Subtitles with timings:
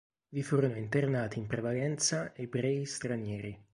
[0.29, 3.65] Vi furono internati in prevalenza ebrei stranieri.